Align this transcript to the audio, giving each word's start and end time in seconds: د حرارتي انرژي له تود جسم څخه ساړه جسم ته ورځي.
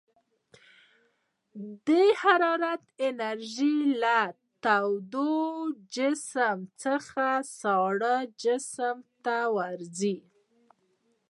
د 1.85 1.89
حرارتي 2.21 2.89
انرژي 3.07 3.77
له 4.01 4.19
تود 4.65 5.73
جسم 5.95 6.57
څخه 6.83 7.25
ساړه 7.59 8.15
جسم 8.41 8.97
ته 9.25 9.37
ورځي. 9.55 10.17